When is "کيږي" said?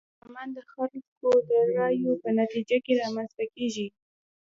3.55-3.87